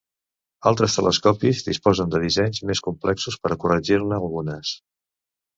Alguns 0.69 0.95
telescopis 0.99 1.61
disposen 1.67 2.15
de 2.15 2.21
dissenys 2.25 2.63
més 2.71 2.83
complexos 2.89 3.39
per 3.45 3.55
a 3.55 3.59
corregir-ne 3.65 4.21
algunes. 4.21 4.77